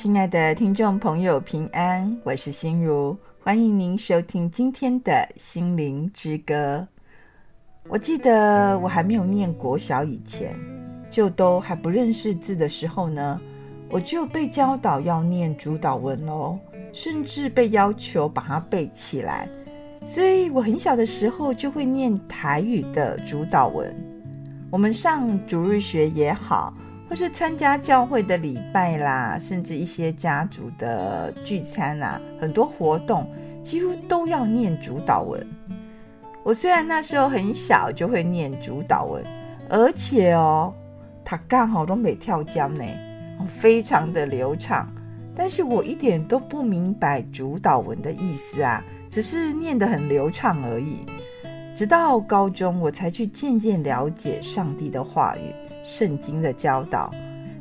[0.00, 3.14] 亲爱的听众朋友，平安，我是心如，
[3.44, 6.88] 欢迎您收听今天的心灵之歌。
[7.86, 10.58] 我记得我还没有念国小以前，
[11.10, 13.38] 就都还不认识字的时候呢，
[13.90, 16.58] 我就被教导要念主导文喽，
[16.94, 19.46] 甚至被要求把它背起来。
[20.02, 23.94] 所以我很小的时候就会念台语的主导文。
[24.70, 26.72] 我们上主日学也好，
[27.10, 33.28] 或是参加教会的礼拜啦，甚至一些家族的聚餐啊，很多活动
[33.64, 35.44] 几乎都要念主祷文。
[36.44, 39.24] 我虽然那时候很小就会念主祷文，
[39.68, 40.72] 而且哦，
[41.24, 42.84] 他刚好都没跳江呢，
[43.44, 44.88] 非常的流畅。
[45.34, 51.04] 但是我一点都不明白主祷文的意思啊，只是念得很流畅而已。
[51.74, 55.52] 直到高中，我才去渐渐了解上帝的话语、
[55.92, 57.12] 圣经的教导，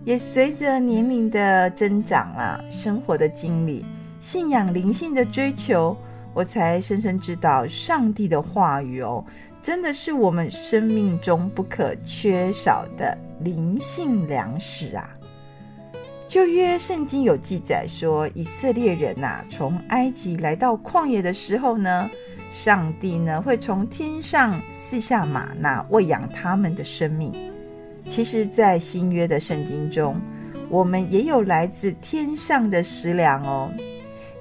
[0.05, 3.83] 也随着年龄的增长啊，生活的经历、
[4.19, 5.97] 信仰灵性的追求，
[6.33, 9.25] 我才深深知道上帝的话语哦，
[9.59, 15.09] 真的是我们生命中不可缺少的灵性粮食啊。
[16.27, 22.07] 旧约圣经有记载说，以色列人呐、啊，从埃及来到旷野的时候呢。
[22.51, 27.31] 上帝呢，会从天上赐下吗哪喂养他们的生命。
[28.09, 30.19] 其实，在新约的圣经中，
[30.67, 33.71] 我们也有来自天上的食粮哦。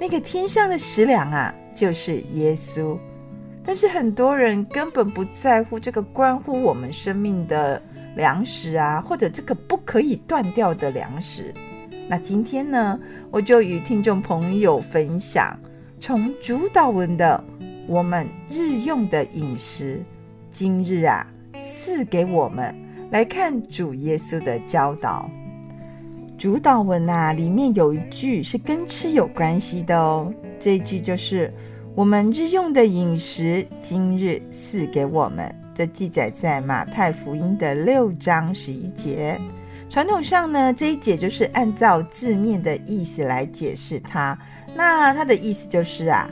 [0.01, 2.99] 那个天上的食粮啊，就是耶稣。
[3.63, 7.81] 但是很多人根本不在乎这个关乎我们生命的
[8.17, 11.53] 粮食啊，或者这个不可以断掉的粮食。
[12.09, 12.99] 那今天呢，
[13.31, 15.61] 我就与听众朋友分享
[16.01, 17.45] 从主祷文的。
[17.87, 20.03] 我们日用的饮食，
[20.51, 21.27] 今日啊
[21.59, 22.75] 赐给我们
[23.11, 25.31] 来看主耶稣的教导。
[26.37, 30.33] 主祷文啊，里面有一句是跟吃有关系的哦。
[30.61, 31.53] 这一句就是
[31.97, 35.53] “我们日用的饮食，今日赐给我们”。
[35.75, 39.41] 这记载在马太福音的六章十一节。
[39.89, 44.39] 传统上呢，这一节就是按照字面的意思来解释它。
[44.77, 46.31] 那它的意思就是啊。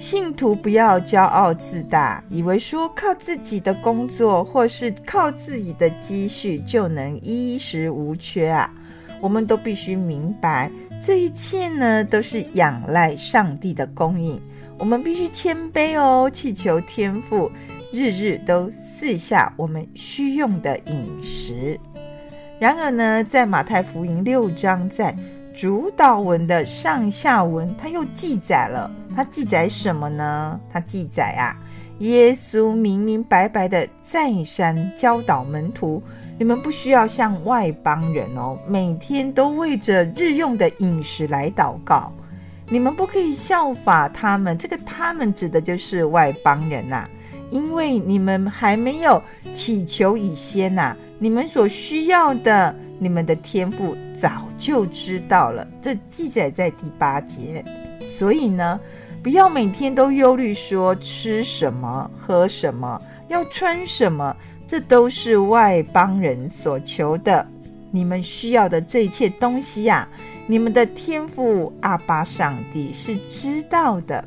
[0.00, 8.72] 信徒不要骄傲自大，以为说靠自己的工作或是靠自己的积蓄就能衣食无缺啊！
[9.20, 10.72] 我们都必须明白，
[11.02, 14.40] 这一切呢都是仰赖上帝的供应。
[14.78, 17.52] 我们必须谦卑哦，祈求天父
[17.92, 21.78] 日日都赐下我们需用的饮食。
[22.58, 25.14] 然而呢，在马太福音六章在。
[25.60, 30.58] 主导文的上下文，它又记载了，它记载什么呢？
[30.72, 31.52] 它记载啊，
[31.98, 36.02] 耶稣明明白白的再三教导门徒，
[36.38, 42.10] 你们不需要像外邦人哦，每天都为着日用的饮食来祷告，
[42.70, 44.56] 你们不可以效法他们。
[44.56, 47.10] 这个他们指的就是外邦人呐、啊，
[47.50, 49.22] 因为你们还没有
[49.52, 52.74] 祈求以先呐、啊，你们所需要的。
[53.00, 57.64] 你们的天父早就知道了，这记载在第八节。
[58.04, 58.78] 所以呢，
[59.22, 67.46] 不要每天都忧虑说吃什么、喝什么、要穿什么，这都是外邦人所求的。
[67.90, 70.08] 你们需要的这一切东西呀、啊，
[70.46, 74.22] 你们的天父阿爸上帝是知道的。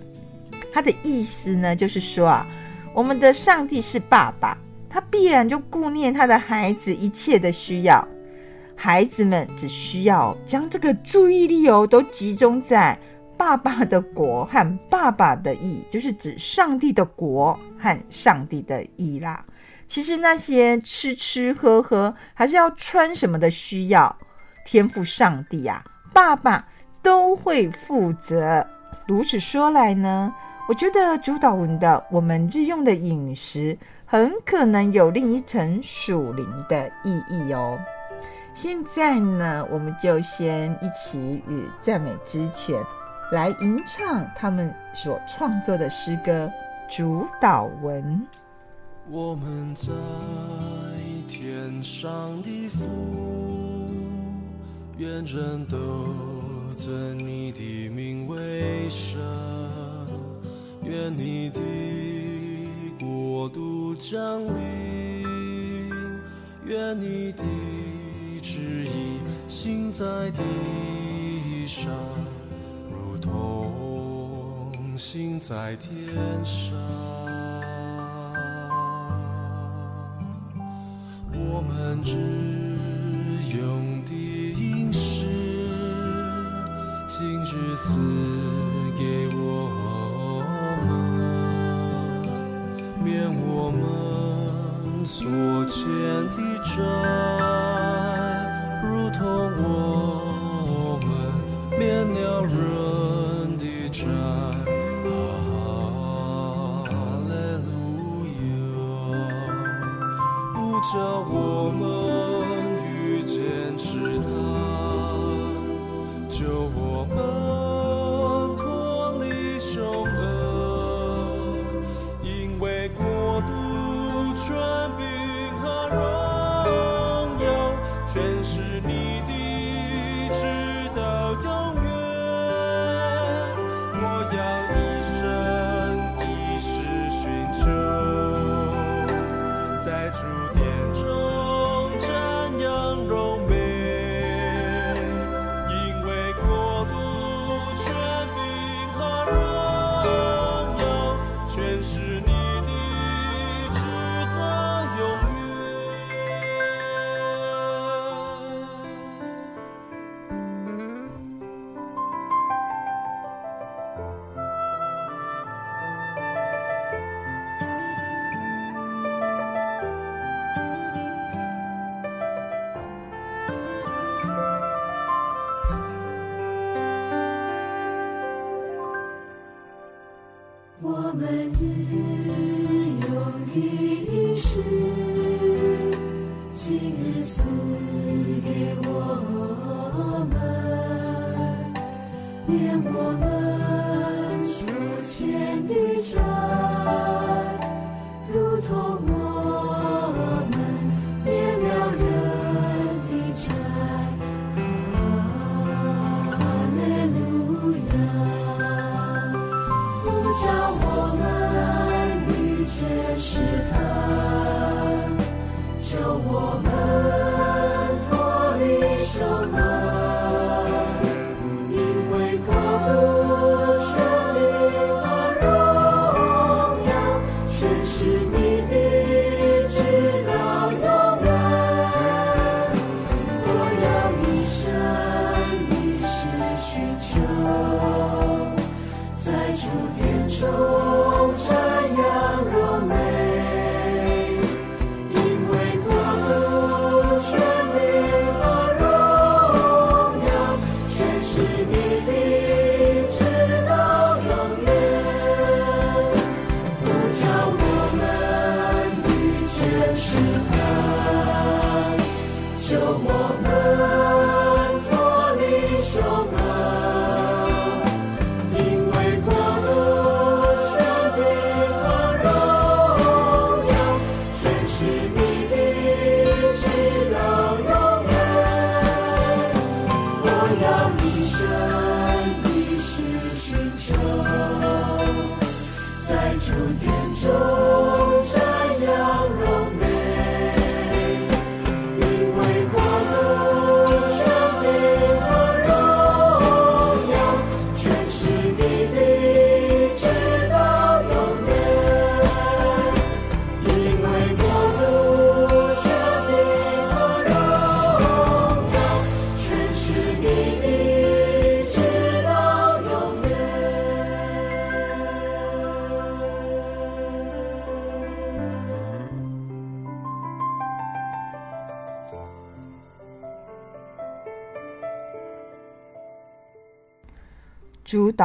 [0.73, 2.47] 他的意思呢，就是说啊，
[2.91, 4.57] 我们的上帝是爸爸，
[4.89, 8.05] 他必然就顾念他的孩子一切的需要。
[8.83, 12.99] 孩子们只需要将这个注意力哦，都集中在
[13.37, 19.45] 爸爸的国和爸爸的义， 就是指上帝的国和上帝的义啦。
[19.87, 24.13] 其实那些吃吃喝喝，还是要穿什么的需要，
[24.65, 26.67] 天赋上帝呀、啊，爸爸
[27.01, 28.67] 都会负责。
[29.07, 30.35] 如此说来呢，
[30.67, 37.79] 我觉得主祷文的我们日用的饮食，很可能有另一层属灵的意义哦。
[38.55, 42.79] 现在呢，我们就先一起与赞美之泉
[43.31, 46.51] 来吟唱他们所创作的诗歌
[46.95, 48.03] 《主导文》。
[49.09, 49.91] 我们在
[51.27, 52.85] 天上的父，
[54.97, 56.05] 愿人都
[56.77, 59.19] 尊你的名为圣，
[60.83, 61.59] 愿你的
[62.99, 65.25] 国度降临，
[66.65, 67.43] 愿你的。
[68.43, 71.85] 之意心在地上，
[72.91, 76.13] 如同心在天
[76.43, 76.73] 上。
[81.33, 82.72] 我们只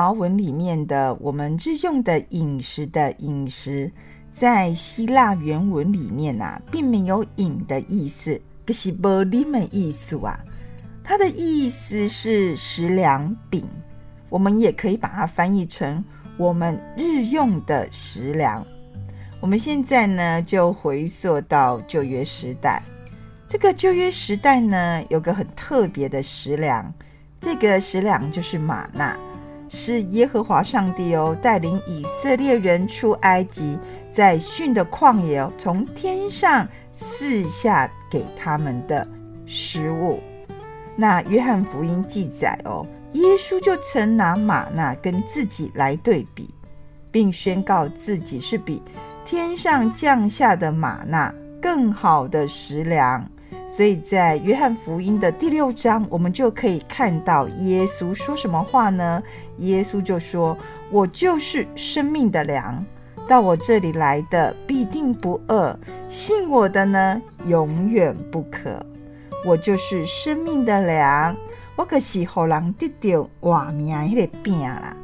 [0.08, 3.92] 主祷文里面的我们日用的饮食的饮食，
[4.30, 10.40] 在希腊原文里面啊，并没有“饮”的意思，可是无啉的意思啊。
[11.04, 13.62] 它的意思是食粮饼，
[14.30, 16.02] 我们也可以把它翻译成
[16.38, 18.64] 我们日用的食粮。
[19.42, 22.82] 我们现在呢，就回溯到旧约时代。
[23.46, 26.94] 这个旧约时代呢，有个很特别的食粮，
[27.38, 29.14] 这个食粮就是玛纳。
[29.68, 33.78] 是耶和华上帝哦，带领以色列人出埃及，
[34.10, 39.06] 在逊的旷野哦，从天上赐下给他们的
[39.46, 40.22] 食物。
[40.96, 46.48] 那约翰福音记载哦，耶稣就曾拿玛纳跟自己来对比，
[47.10, 48.82] 并宣告自己是比
[49.24, 53.30] 天上降下的玛纳更好的食粮。
[53.70, 59.22] 所以在约翰福音的第六章，我们就可以看到耶稣说什么话呢？
[59.58, 60.56] 耶稣就说
[60.90, 62.82] ：“我就是生命的粮，
[63.28, 68.84] 到我这里来的必定不饿，信我的呢，永远不渴。
[69.44, 71.36] 我就是生命的粮，
[71.76, 74.96] 我可是好人得到活命的那个饼啦。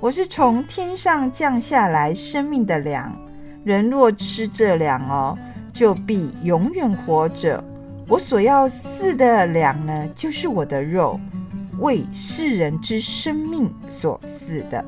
[0.00, 3.16] 我是从天上降下来生命的粮，
[3.62, 5.38] 人若吃这粮哦，
[5.72, 7.62] 就必永远活着。
[8.08, 11.20] 我所要赐的粮呢，就是我的肉，
[11.78, 14.82] 为世人之生命所赐的。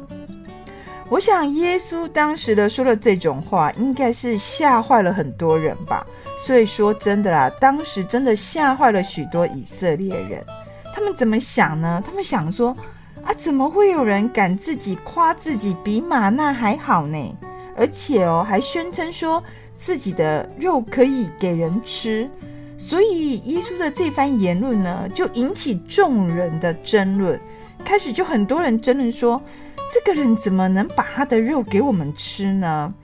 [1.06, 6.06] 我想，耶稣当时的说了这种话，应该是吓坏了很多人吧。
[6.38, 10.42] 所以说真的啦，当时真的吓坏了许多以色列人。
[10.94, 12.02] 他们怎么想呢？
[12.06, 12.74] 他们想说
[13.22, 17.36] 啊，怎么会有人敢自己夸自己比玛纳还好呢？
[17.76, 19.42] 而且哦，还宣称说
[19.76, 22.30] 自己的肉可以给人吃。
[22.80, 27.38] 所以耶稣的这番言论呢，就引起众人的争论。
[27.84, 29.40] 开始就很多人争论说。
[29.92, 32.94] 这个人怎么能把他的肉给我们吃呢？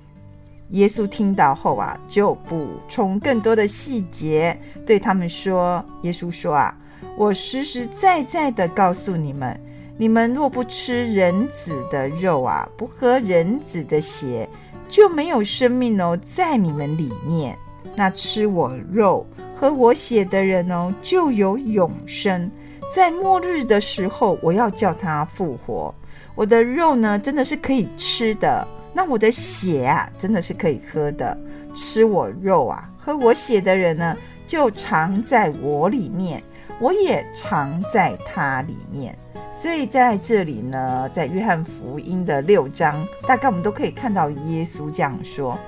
[0.69, 4.57] 耶稣听到后啊，就补充更多的细节，
[4.87, 6.73] 对他们说：“耶稣说啊，
[7.17, 9.61] 我实实在在的告诉你们，
[9.99, 14.49] 你们若不吃人子的肉啊，不喝人子的血，
[14.89, 17.59] 就没有生命哦，在你们里面。
[17.97, 19.27] 那吃我肉、
[19.59, 22.51] 喝我血的人哦，就有永生，
[22.95, 25.95] 在末日的时候，我要叫他复活。”
[26.37, 28.69] 我的肉呢，真的是可以吃的。
[28.93, 31.37] 那我的血啊，真的是可以喝的。
[31.75, 34.15] 吃我肉啊，喝我血的人呢，
[34.47, 36.43] 就常在我里面，
[36.79, 39.17] 我也常在他里面。
[39.51, 45.59] 所以在这里呢，在约翰福音的六章，大概我们都可以看到耶稣这样说。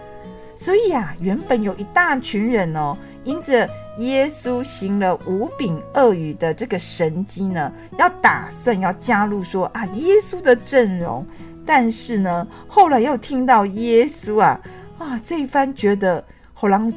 [0.55, 2.95] 所以啊，原本有一大群人哦，
[3.25, 3.69] 因着。
[3.99, 11.27] 耶稣行了五饼二鱼的这个神迹呢，要打算要加入说啊耶稣的阵容，
[11.67, 14.61] 但是呢，后来又听到耶稣啊
[14.99, 16.93] 啊这一番觉得好让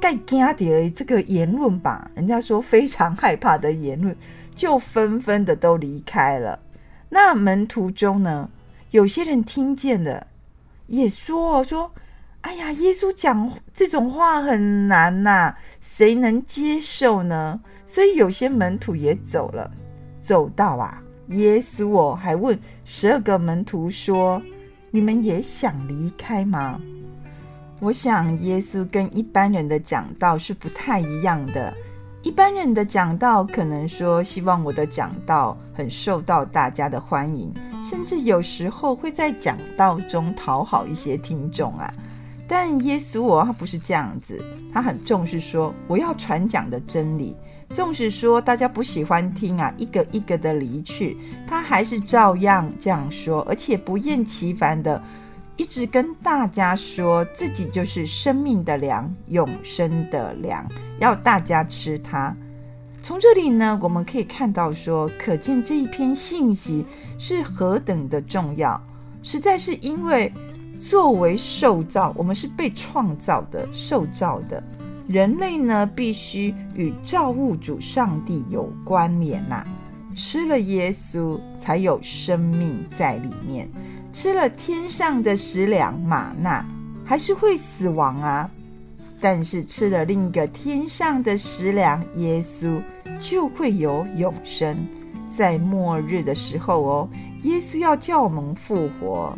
[0.00, 4.16] 盖惊的这个言论吧，人家说非常害怕的言论，
[4.56, 6.58] 就纷纷的都离开了。
[7.10, 8.50] 那门徒中呢，
[8.90, 10.26] 有些人听见了，
[10.88, 11.92] 也说说。
[12.42, 17.60] 哎呀，耶稣讲这种话很难呐，谁能接受呢？
[17.84, 19.70] 所以有些门徒也走了，
[20.20, 24.40] 走到啊，耶稣哦还问十二个门徒说
[24.90, 26.80] ：“你们也想离开吗？”
[27.78, 31.74] 我想耶稣跟一般人的讲道是不太一样的。
[32.22, 41.92] 一般人的讲道可能说希望我的讲道很受到大家的欢迎，甚至有时候会在讲道中讨好一些听众啊。
[42.52, 47.36] 但耶稣哦，他不是这样子，他很重视说我要传讲的真理，
[47.72, 51.16] 重视说大家不喜欢听啊，一个一个的离去，
[51.46, 55.00] 他还是照样这样说，而且不厌其烦的
[55.56, 60.66] 一直跟大家说自己就是生命的粮，永生的粮，
[60.98, 62.36] 要大家吃它。
[63.00, 66.84] 从这里呢，我们可以看到说，可见这一篇信息
[67.16, 68.82] 是何等的重要，
[69.22, 70.32] 实在是因为。
[70.80, 74.62] 作为受造，我们是被创造的、受造的
[75.06, 79.62] 人类呢，必须与造物主上帝有关联呐、
[80.16, 83.66] 吃了耶稣，才有生命在里面；
[84.10, 86.64] 吃了天上的食粮玛纳，
[87.04, 88.50] 还是会死亡啊。
[89.20, 92.82] 但是吃了另一个天上的食粮耶稣，
[93.18, 94.78] 就会有永生。
[95.28, 97.08] 在末日的时候哦，
[97.42, 99.36] 耶稣要叫我们复活。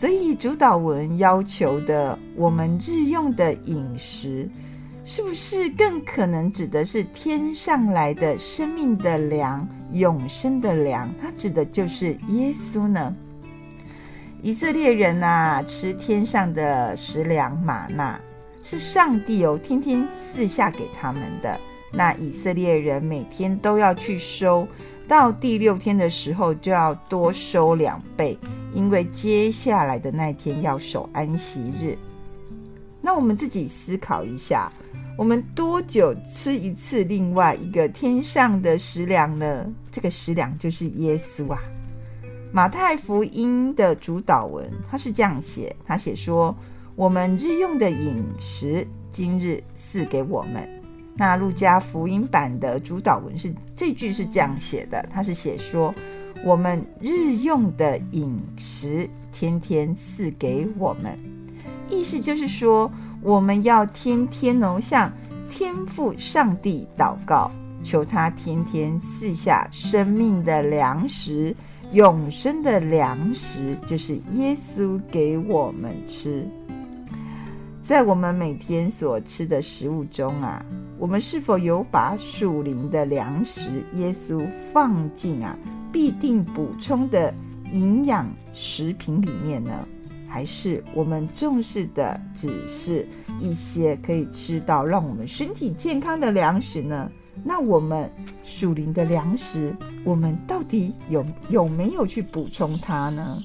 [0.00, 4.48] 所以主祷文要求的我们日用的饮食，
[5.04, 11.12] 是不是更可能指的是天上来的生命的粮、永生的粮？
[11.20, 13.14] 它指的就是耶稣呢？
[14.40, 18.18] 以色列人呐、啊，吃天上的食粮玛纳，
[18.62, 21.60] 是上帝哦天天赐下给他们的。
[21.92, 24.66] 那以色列人每天都要去收。
[25.06, 28.38] 到第六天的时候，就要多收两倍，
[28.72, 31.96] 因为接下来的那一天要守安息日。
[33.00, 34.70] 那我们自己思考一下，
[35.16, 39.66] 我们多久吃一次另外一个天上的食粮呢？
[39.90, 41.58] 这个食粮就是耶稣啊。
[42.52, 46.54] 马太福音的主导文，他是这样写，他写说
[46.96, 50.68] ：“我们日用的饮食，今日赐给我们。”
[51.16, 55.94] 那路加福音版的主导文是这句是这样写的，他是写说，
[56.44, 61.18] 我们日用的饮食天天赐给我们，
[61.88, 62.90] 意思就是说，
[63.22, 65.12] 我们要天天能向
[65.50, 67.50] 天父上帝祷告，
[67.82, 71.54] 求他天天赐下生命的粮食
[71.92, 76.48] 永生的粮食，就是耶稣给我们吃。
[77.82, 80.64] 在我们每天所吃的食物中啊，
[81.00, 85.58] 我们是否有把属灵的粮食耶稣放进啊
[85.90, 87.32] 必定补充的
[87.72, 89.88] 营养食品里面呢？
[90.28, 93.08] 还是我们重视的只是
[93.40, 97.10] 一些可以吃到让我们身体健康的粮食呢？
[97.42, 98.12] 那我们
[98.44, 103.42] 属灵的粮食，我们到底有有没有去补充它呢？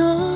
[0.00, 0.29] sol.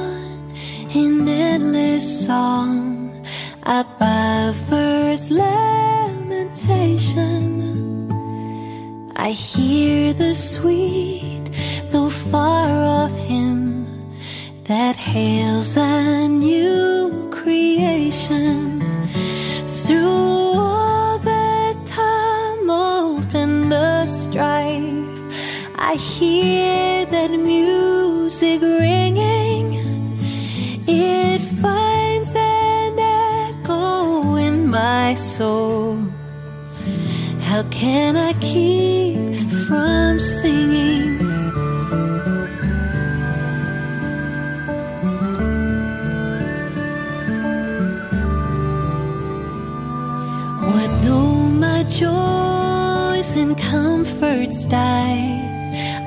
[50.87, 55.41] I my joys and comforts die.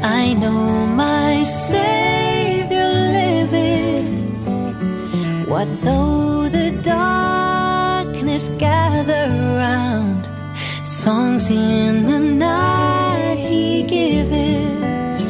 [0.03, 4.37] I know my Savior liveth.
[5.49, 9.29] What though the darkness gather
[9.63, 10.29] round?
[10.85, 15.25] Songs in the night he giveth.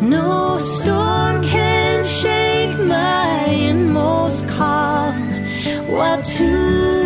[0.00, 5.16] No storm can shake my inmost calm.
[5.88, 6.99] What to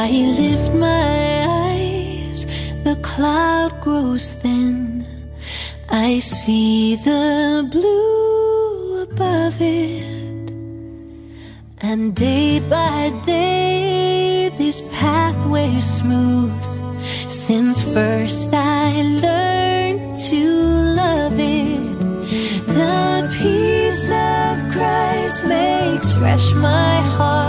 [0.00, 2.46] I lift my eyes,
[2.84, 5.04] the cloud grows thin.
[5.88, 10.52] I see the blue above it,
[11.80, 16.74] and day by day this pathway smooths.
[17.26, 20.42] Since first I learned to
[21.02, 21.98] love it,
[22.78, 27.47] the peace of Christ makes fresh my heart.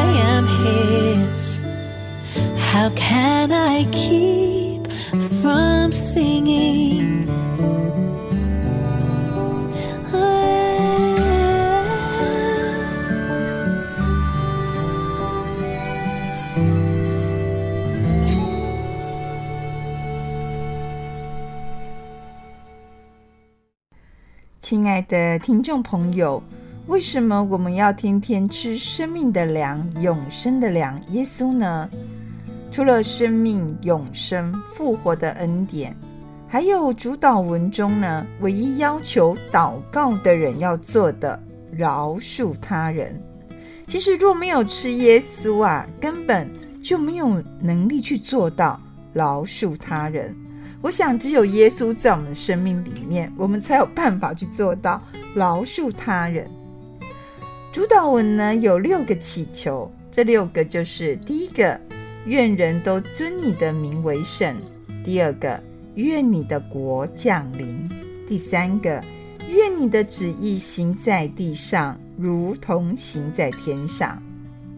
[0.00, 1.60] I am his.
[2.70, 4.82] How can i keep
[5.40, 7.28] from singing?
[10.12, 10.38] Ah
[24.68, 26.42] 亲爱的听众朋友
[26.88, 31.88] 为什么我们要天天吃生命的粮、永生的粮耶稣呢？
[32.72, 35.94] 除了生命、永生、复活的恩典，
[36.48, 41.38] 还有主祷文中呢，唯一要求祷告的人要做的，
[41.70, 43.22] 饶恕他人。
[43.86, 46.50] 其实若没有吃耶稣啊，根本
[46.82, 48.80] 就没有能力去做到
[49.12, 50.34] 饶恕他人。
[50.80, 55.02] 我想，只有耶稣在我们的生命里面，我们才有办法去做到
[55.34, 56.50] 饶恕他人。
[57.70, 61.78] 主祷文呢，有六个祈求，这六个就是：第一个，
[62.24, 64.54] 愿人都尊你的名为圣；
[65.04, 65.62] 第二个，
[65.94, 67.88] 愿你的国降临。
[68.26, 69.04] 第三个，
[69.50, 74.20] 愿你的旨意行在地上，如同行在天上。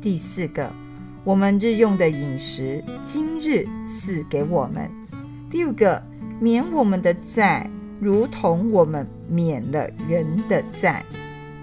[0.02, 0.72] 第四个，
[1.22, 4.90] 我们日用的饮食，今日赐给我们。
[5.48, 6.02] 第五个，
[6.40, 11.04] 免我们的债，如同我们免了人的债。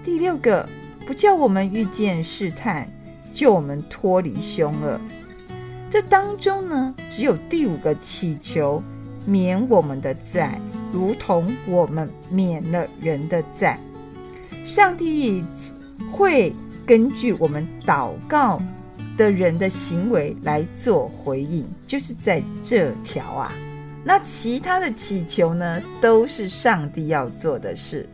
[0.02, 0.66] 第六个，
[1.08, 2.86] 不叫我们遇见试探，
[3.32, 5.00] 救我们脱离凶恶。
[5.88, 8.82] 这当中呢，只有第五个祈求
[9.24, 10.60] 免我们的债，
[10.92, 13.80] 如同我们免了人的债。
[14.64, 15.42] 上帝
[16.12, 18.60] 会根据我们祷告
[19.16, 23.50] 的人的行为来做回应，就是在这条啊。
[24.04, 28.06] 那其他的祈求呢，都是上帝要做的事。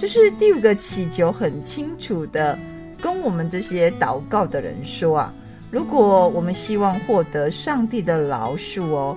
[0.00, 2.58] 就是第五个祈求，很清楚的
[3.02, 5.34] 跟我们这些祷告的人说啊。
[5.70, 9.14] 如果我们希望获得上帝的饶恕哦，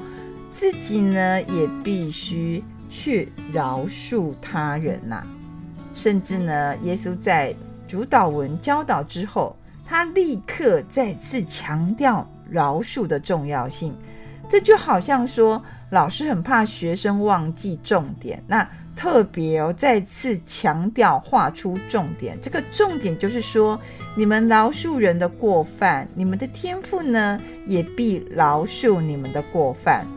[0.52, 5.26] 自己呢也必须去饶恕他人呐、
[5.94, 7.56] 甚至呢，耶稣在
[7.88, 13.96] 主祷文教导之后，他立刻再次强调饶恕的重要性。
[14.50, 18.68] 这就好像说，老师很怕学生忘记重点，那。
[18.96, 22.38] 特别哦，再次强调，画出重点。
[22.42, 23.80] 这个重点就是说，
[24.16, 30.08] 你们饶恕人的过犯，你们的天赋呢，也必饶恕你们的过犯。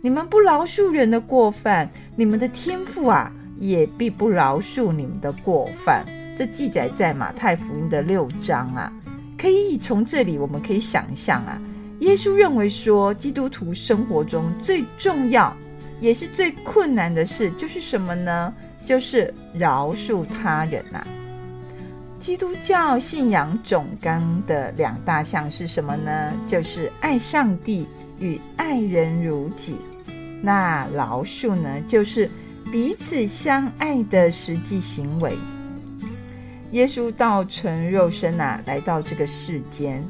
[0.00, 6.04] 你们不饶恕人的过犯，你们的天赋啊，也必不饶恕你们的过犯。
[6.36, 8.92] 这记载在马太福音的六章啊。
[9.38, 11.60] 可以从这里我们可以想象啊，
[12.00, 15.56] 耶稣认为说，基督徒生活中最重要。
[16.04, 18.52] 也是最困难的事，就是什么呢？
[18.84, 21.02] 就是饶恕他人呐、
[22.18, 26.38] 基督教信仰总纲的两大项是什么呢？
[26.46, 27.88] 就是爱上帝
[28.18, 29.78] 与爱人如己。
[30.42, 32.28] 那饶恕呢，就是
[32.70, 35.32] 彼此相爱的实际行为。
[36.72, 40.06] 耶稣道成肉身啊，来到这个世间，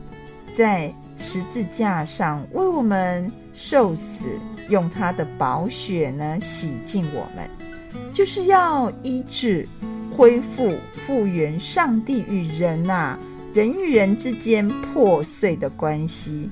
[0.58, 4.24] 在十字架上为我们受死。
[4.68, 7.48] 用他的宝血呢，洗净我们，
[8.12, 9.68] 就是要医治、
[10.12, 13.18] 恢复、复原上帝与人啊，
[13.52, 16.50] 人与人之间破碎的关系。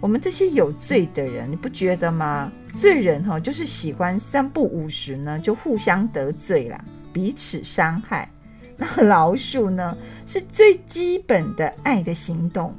[0.00, 2.52] 我们这些有罪的人，你不觉得吗？
[2.72, 8.30] 罪人哈、哦，就是喜欢三不五时呢，就互相得罪了，彼此伤害。
[8.76, 12.74] 那老鼠呢，是最基本的爱的行动。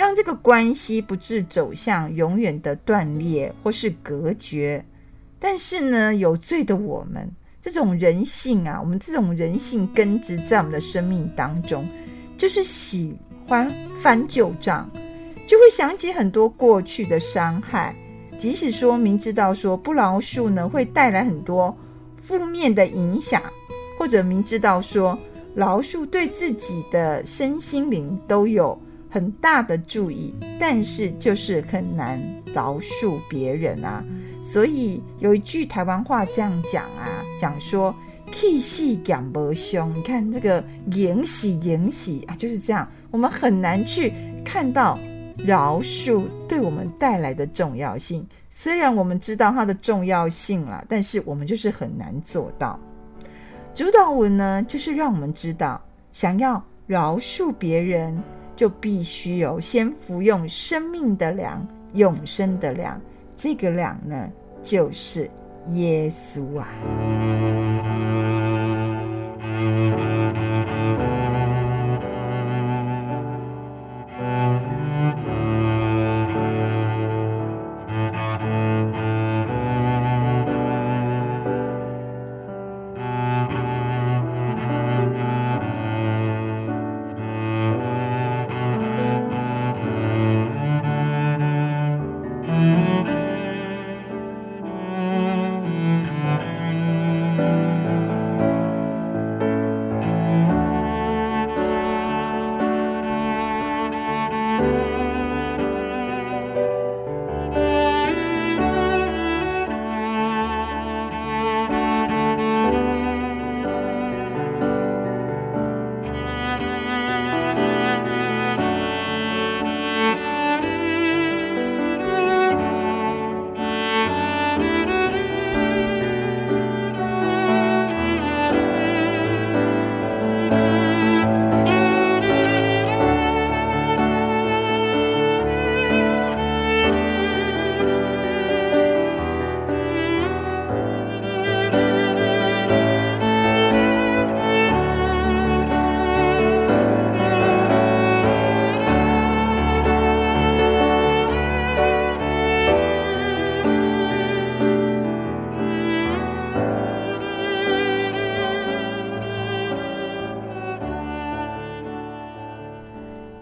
[0.00, 4.82] 让这个关系不致走向永远的断裂或是隔绝，
[5.38, 11.86] 但是呢，有罪的我们，这种人性啊，我们这种人性根植在我们的生命当中，
[12.38, 13.14] 就是喜
[13.46, 14.90] 欢翻旧账，
[15.46, 17.94] 就会想起很多过去的伤害，
[18.38, 21.76] 即使说明知道说不饶恕呢，会带来很多
[22.16, 23.42] 负面的影响，
[23.98, 25.18] 或者明知道说
[25.54, 28.80] 饶恕对自己的身心灵都有。
[29.10, 32.22] 很大的注意，但是就是很难
[32.54, 34.04] 饶恕别人啊。
[34.40, 37.94] 所以有一句台湾话这样讲啊，讲说
[38.32, 39.94] 气势讲不凶。
[39.94, 42.88] 你看这个延禧延禧啊，就是这样。
[43.10, 44.12] 我们很难去
[44.44, 44.98] 看到
[45.36, 48.26] 饶恕对我们带来的重要性。
[48.48, 52.78] 虽然我们知道它的重要性了，但是我们就是很难做到。
[53.74, 58.22] 主祷文呢，就是让我们知道，想要饶恕别人。
[58.60, 63.00] 就必须有先服用生命的粮，永生的粮。
[63.34, 64.30] 这个粮呢，
[64.62, 65.30] 就是
[65.68, 66.68] 耶稣啊。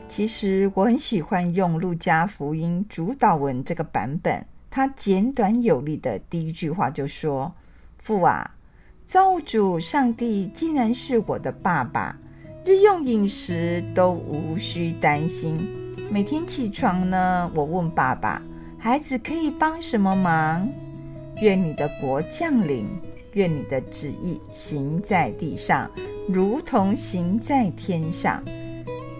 [0.08, 7.54] 其实我很喜欢用路加福音主祷文这个版本，它简短有力的第一句话就说
[8.02, 8.54] ：“父啊，
[9.04, 12.18] 造物主上帝竟然是我的爸爸，
[12.64, 15.68] 日用饮食都无需担心。
[16.10, 18.42] 每天起床呢，我问爸爸，
[18.78, 20.68] 孩子可以帮什么忙？
[21.42, 22.88] 愿你的国降临，
[23.34, 25.88] 愿你的旨意行在地上，
[26.26, 28.42] 如同行在天上。”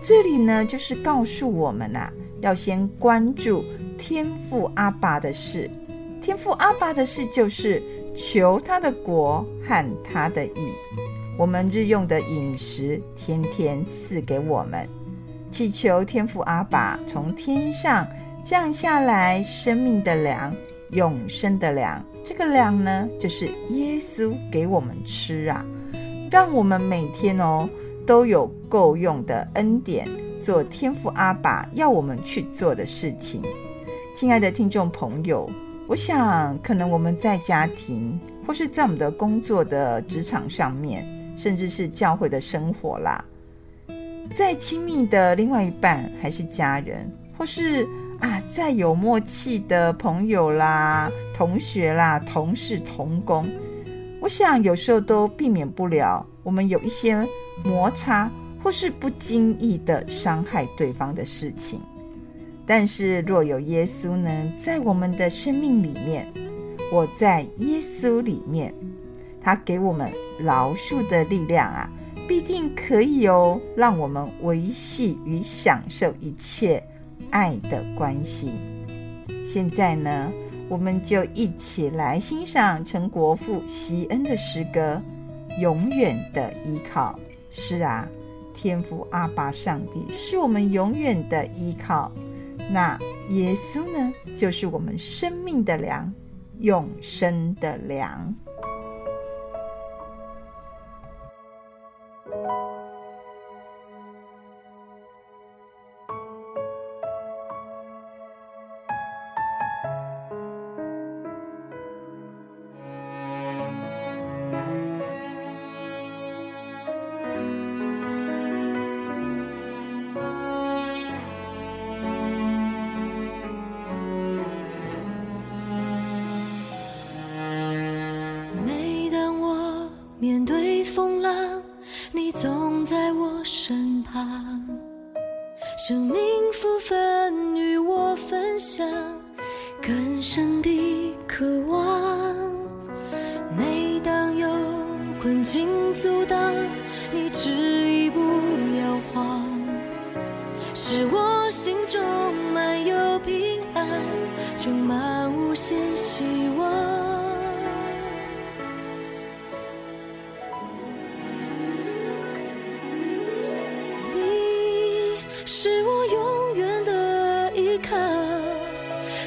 [0.09, 3.62] 这里呢，就是告诉我们啊，要先关注
[3.99, 5.71] 天父阿爸的事。
[6.23, 7.83] 天父阿爸的事就是
[8.14, 10.73] 求他的国和他的义。
[11.37, 14.88] 我们日用的饮食，天天赐给我们，
[15.51, 18.09] 祈求天父阿爸从天上
[18.42, 20.57] 降下来生命的粮、
[20.92, 22.03] 永生的粮。
[22.25, 25.62] 这个粮呢，就是耶稣给我们吃啊，
[26.31, 27.68] 让我们每天哦。
[28.09, 30.09] 都有够用的恩典，
[30.40, 33.42] 做天父阿爸要我们去做的事情。
[34.14, 35.47] 亲爱的听众朋友，
[35.87, 43.23] 我想可能我们在家庭，或是在我们的工作的职场上面，甚至是教会的生活啦，
[44.31, 47.87] 再亲密的另外一半，还是家人，或是
[48.21, 53.47] 啊再有默契的朋友啦、同学啦、同事、同工，
[54.23, 57.14] 我想有时候都避免不了我们有一些。
[57.64, 58.31] 摩擦
[58.62, 61.81] 或是不经意的伤害对方的事情，
[62.66, 66.27] 但是若有耶稣呢，在我们的生命里面，
[66.92, 68.75] 我在耶稣里面，
[69.40, 71.90] 他给我们饶恕的力量啊，
[72.27, 76.83] 必定可以哦，让我们维系与享受一切
[77.31, 78.53] 爱的关系。
[79.44, 80.33] 现在呢，
[80.68, 85.01] 我们就一起来欣赏陈国富席恩的诗歌
[85.61, 87.18] 《永远的依靠》。
[87.50, 88.08] 是啊，
[88.54, 92.12] 天父阿爸上帝是我们永远的依靠。
[92.70, 92.98] 那
[93.30, 96.12] 耶稣呢，就是我们生命的粮，
[96.58, 98.34] 永生的粮。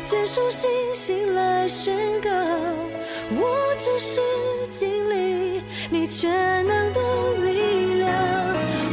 [0.06, 2.30] 坚守信心来宣告，
[3.32, 4.22] 我只是
[4.70, 6.30] 经历你全
[6.68, 7.02] 能的
[7.44, 8.14] 力量。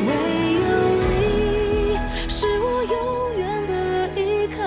[0.07, 0.11] 唯
[0.55, 0.67] 有
[1.11, 2.97] 你是我永
[3.37, 3.73] 远的
[4.21, 4.63] 依靠，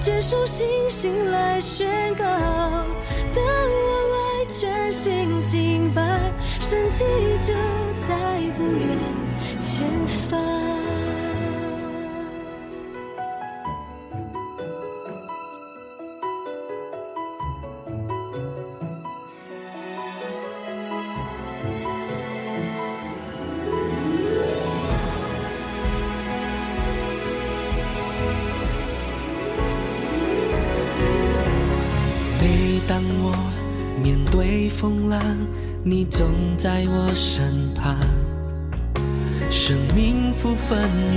[0.00, 2.24] 坚守信心来宣告，
[3.34, 7.04] 当我来全心敬拜，神迹
[7.40, 7.54] 就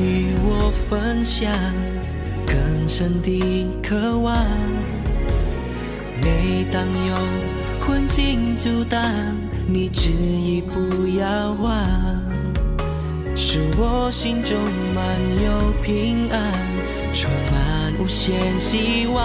[0.10, 1.52] 与我分享，
[2.48, 4.44] 更深的渴望。
[6.20, 7.16] 每当有
[7.80, 9.00] 困境阻挡，
[9.68, 11.72] 你执意不要忘，
[13.36, 14.58] 使我心中
[14.96, 15.06] 满
[15.46, 16.54] 有平安，
[17.14, 19.24] 充满无限希望。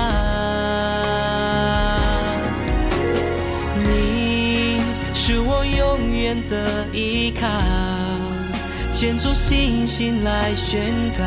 [3.83, 4.81] 你
[5.15, 7.49] 是我永远的依靠，
[8.95, 11.25] 坚守信心来宣告，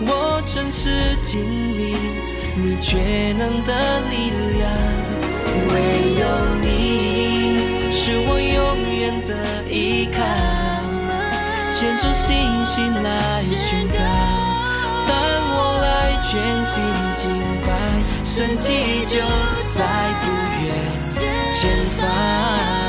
[0.00, 1.38] 我真实经
[1.76, 1.94] 历
[2.56, 4.70] 你全能的力量。
[5.68, 5.72] 唯
[6.18, 6.24] 有
[6.62, 8.56] 你是我永
[8.90, 9.30] 远的
[9.70, 10.24] 依靠，
[11.74, 13.98] 献出信心来宣告。
[15.06, 15.12] 当
[15.52, 16.82] 我来全心
[17.18, 17.28] 敬
[17.66, 17.68] 拜，
[18.24, 19.20] 神迹就
[19.70, 19.84] 在
[20.22, 20.24] 不
[20.64, 20.66] 远
[21.52, 21.60] 前
[22.00, 22.81] 方。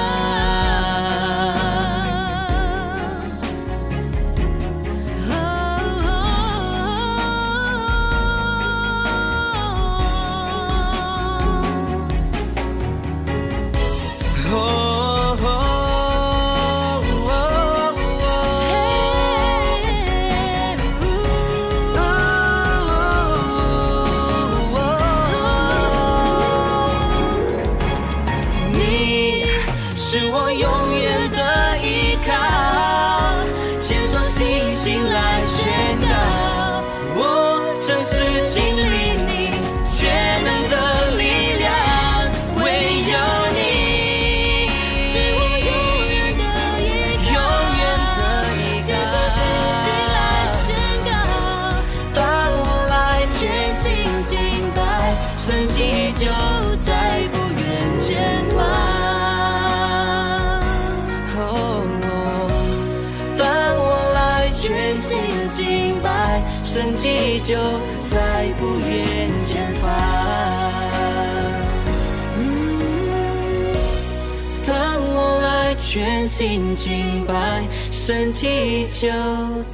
[75.94, 79.08] 全心敬拜，神迹就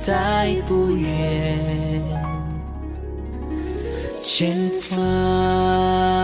[0.01, 2.03] 在不远
[4.13, 6.18] 前方。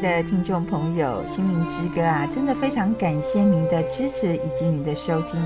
[0.00, 5.40] 的听众朋友，心灵之歌啊，真的非常感谢您的支持以及您的收听。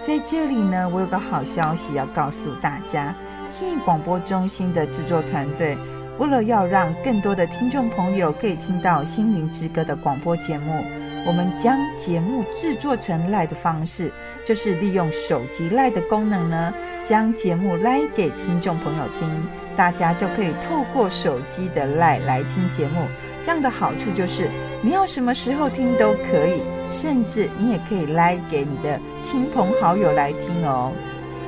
[0.00, 3.16] 在这里呢，我有个好消息要告诉大家：
[3.48, 5.78] 信义广播中心的制作团队，
[6.18, 10.84] 为了要让更多的听众朋友可以听到心灵之歌的广播节目，
[11.26, 14.12] 我们将节目制作成 LINE 的方式，
[14.44, 23.06] 就是利用手机 LINE 的功能呢，将节目赖给听众朋友听，大家就可以透过手机的赖来听节目。
[23.42, 24.50] 这样的好处就是，
[24.82, 30.92] 你要什么时候听都可以，甚至你也可以来给你的亲朋好友来听哦。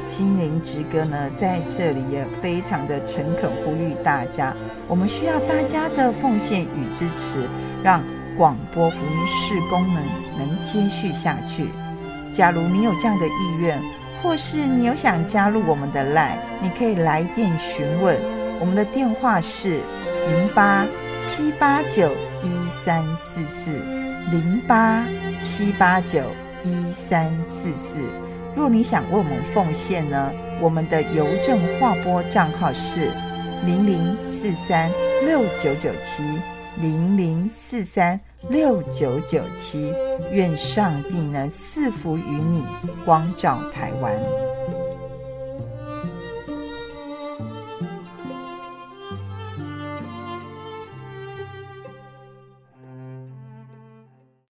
[0.06, 7.48] 心灵之歌呢，在这里也非常的诚恳呼吁大家，我们需要大家的奉献与支持，
[7.82, 8.04] 让
[8.36, 10.02] 广播福音事功能
[10.38, 11.66] 能接续下去。
[12.30, 13.80] 假如你有这样的意愿，
[14.22, 18.20] 或是你有想加入我们的 LINE，你可以来电询问，
[18.60, 19.80] 我们的电话是
[20.28, 20.86] 零八。
[21.18, 23.70] 七八九一三四四
[24.30, 25.06] 零八
[25.38, 26.30] 七八九
[26.62, 28.00] 一三四四。
[28.54, 33.10] 若你想为我们奉献呢，我们的邮政划拨账号是
[33.64, 34.92] 零零四三
[35.24, 36.22] 六九九七
[36.78, 39.94] 零零四三六九九七。
[40.30, 42.64] 愿上帝呢赐福于你，
[43.04, 44.20] 光照台湾。